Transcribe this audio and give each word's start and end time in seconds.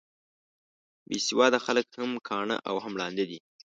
بې 1.07 1.17
سواده 1.27 1.59
خلک 1.65 1.85
هم 1.99 2.11
کاڼه 2.27 2.57
او 2.69 2.75
هم 2.83 2.93
ړانده 2.99 3.25
دي. 3.29 3.39